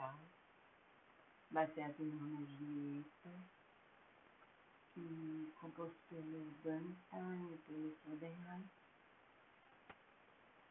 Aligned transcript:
musical, 0.00 0.18
baseado 1.50 2.00
em 2.00 2.10
uma 2.10 2.46
dieta, 2.46 3.30
que 4.94 5.52
composto 5.60 5.96
pelo 6.08 6.50
Bernstein 6.64 7.54
e 7.54 7.58
pelo 7.66 7.96
Soderheim, 8.04 8.64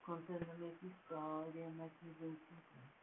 contando 0.01 0.49
a 0.49 0.55
mesma 0.55 0.89
história, 0.89 1.71
mas 1.77 1.91
nos 2.01 2.21
anos 2.21 2.39
50. 2.49 2.99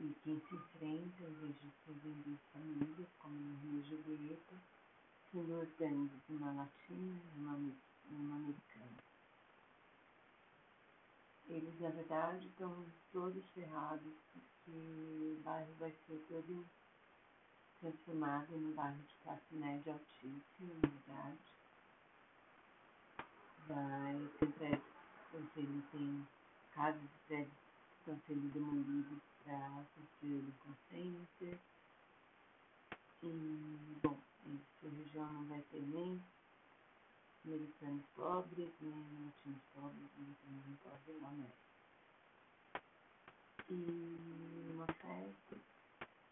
E 0.00 0.16
quem 0.24 0.40
se 0.40 0.54
enfrenta, 0.54 1.22
em 1.22 1.34
vez 1.34 1.54
de 1.60 1.70
serem 1.84 2.22
duas 2.22 2.40
famílias, 2.52 3.08
como 3.20 3.34
no 3.34 3.58
Rio 3.60 3.84
Julieta, 3.84 4.56
são 5.30 5.44
duas 5.44 5.68
gangues, 5.78 6.20
uma 6.28 6.52
latina 6.52 7.20
uma 7.36 7.56
na 11.82 11.90
verdade, 11.90 12.46
estão 12.46 12.86
todos 13.12 13.44
ferrados, 13.56 14.14
porque 14.32 14.70
o 14.70 15.42
bairro 15.42 15.74
vai 15.80 15.92
ser 16.06 16.24
todo 16.28 16.64
transformado 17.80 18.56
no 18.56 18.72
bairro 18.72 19.02
de 19.02 19.14
classe 19.24 19.54
média 19.56 19.92
altíssima, 19.92 20.74
na 20.80 20.88
verdade. 20.88 21.38
Vai 23.66 24.30
ter 24.38 24.52
prédios 24.52 24.84
que 24.84 25.36
estão 25.36 25.50
sendo, 25.54 25.82
tem 25.90 26.28
casas 26.72 27.02
e 27.02 27.26
prédios 27.26 27.52
que 27.52 27.98
estão 27.98 28.20
sendo 28.28 28.52
demolidos 28.52 29.22
para 29.44 29.84
construir 29.96 30.44
o 30.44 30.76
Center. 30.88 31.58
E, 33.24 33.98
bom, 34.04 34.16
essa 34.46 34.94
região 34.94 35.32
não 35.32 35.44
vai 35.46 35.60
ter 35.72 35.82
nem 35.82 36.22
americanos 37.44 38.04
pobres, 38.14 38.70
nem 38.80 39.24
latinos 39.24 39.62
pobres, 39.74 40.10
nem 40.16 40.76
pobres 40.76 41.20
na 41.20 41.28
América. 41.28 41.71
E 43.74 44.70
uma 44.74 44.86
festa, 44.86 45.56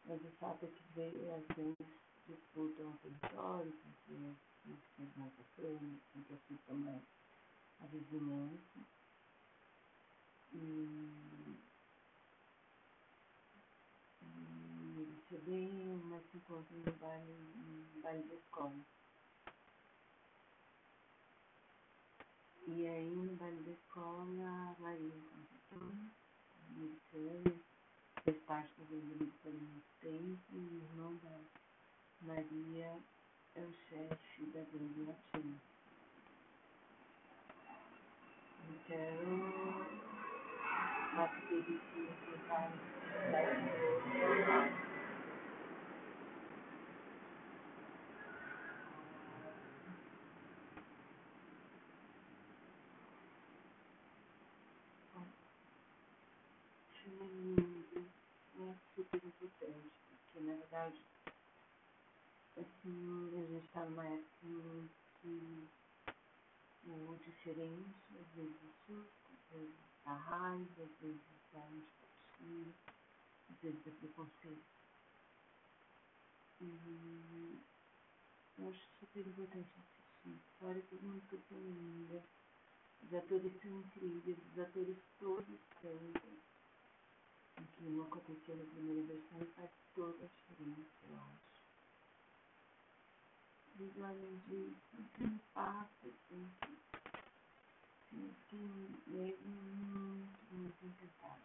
mas 0.04 0.20
o 0.22 0.30
fato 0.38 0.66
é 0.66 0.68
que 0.68 0.82
veio, 0.94 1.34
as 1.34 1.56
gangues 1.56 1.86
disputam 2.28 2.92
território, 2.98 3.72
porque 3.72 4.34
quem 4.62 4.76
fez 4.96 5.16
mais 5.16 5.32
a 5.40 5.44
fama, 5.56 5.98
quem 6.12 6.22
que 6.22 6.72
mais 6.74 7.02
a 7.80 7.86
vizinhança. 7.86 8.80
E, 10.52 10.58
e 14.20 15.00
eles 15.00 15.24
se 15.26 15.34
odeiam, 15.36 15.96
mas 16.10 16.22
se 16.30 16.36
encontram 16.36 16.78
no 16.78 16.92
baile, 16.92 17.38
no 17.94 18.02
baile 18.02 18.22
da 18.24 18.34
escola. 18.34 18.84
E 22.66 22.86
aí 22.86 23.10
no 23.10 23.34
baile 23.36 23.62
da 23.62 23.70
escola, 23.70 24.76
a 24.78 24.82
Maria 24.82 25.10
Conceição, 25.30 26.10
americana, 26.76 27.56
fez 28.24 28.36
parte 28.46 28.72
Americana 28.90 29.30
há 29.44 29.48
muito 29.48 29.84
tempo, 30.00 30.38
e 30.52 30.56
o 30.56 30.82
irmão 30.84 31.16
da 31.22 31.36
Maria 32.22 32.98
é 33.54 33.60
o 33.60 33.72
chefe 33.88 34.46
da 34.46 34.62
Venda 34.72 35.10
Latina. 35.10 35.56
Então, 38.68 39.20
o 40.70 41.16
fato 41.16 41.40
dele 41.48 41.80
se 41.92 42.00
enfrentar 42.00 42.70
normal. 44.12 44.90
é 58.60 58.74
super 58.94 59.20
porque 60.32 60.46
na 60.46 60.54
verdade 60.54 61.00
assim, 62.56 63.30
a 63.36 63.46
gente 63.46 63.64
está 63.66 63.84
numa 63.84 64.04
época 64.04 64.88
que 65.22 65.68
o 66.86 67.18
diferente, 67.24 67.94
às 68.20 68.34
vezes 68.34 68.56
assusta, 68.56 69.28
às 69.32 69.58
vezes 69.58 69.74
dá 70.04 70.12
raiva, 70.12 70.82
às 70.82 71.00
vezes 71.00 71.20
dá 71.52 71.60
antipatia, 71.60 72.72
às 73.50 73.56
vezes 73.62 73.84
dá 73.84 73.90
preconceito. 73.92 74.64
E 76.60 77.58
eu 78.58 78.68
acho 78.68 78.80
super 78.98 79.26
importante 79.26 79.68
assistir. 79.78 80.30
A 80.30 80.52
história 80.52 80.84
é 80.92 81.04
muito 81.04 81.42
linda. 81.50 82.22
Os 83.02 83.14
atores 83.14 83.52
são 83.62 83.80
incríveis, 83.80 84.38
os 84.52 84.58
atores 84.58 84.96
todos 85.18 85.60
cantam 85.80 86.30
o 86.30 86.59
que 87.76 87.84
não 87.84 88.04
aconteceu 88.04 88.56
na 88.56 88.64
primeira 88.64 89.02
versão 89.02 89.46
faz 89.56 89.70
toda 89.94 90.24
a 90.24 90.28
diferença, 90.28 90.90
eu 91.08 91.16
acho. 91.16 91.50
E 93.78 93.90
disso, 94.46 95.04
tem 95.16 95.40
passo, 95.54 96.06
assim, 96.06 96.50
que 98.08 98.34
fiquei 98.40 98.68
mesmo 99.06 99.48
muito, 99.48 100.54
muito 100.54 100.86
encantada. 100.86 101.42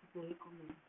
Super 0.00 0.28
recomendo. 0.28 0.86